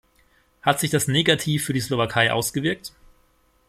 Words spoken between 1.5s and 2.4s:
für die Slowakei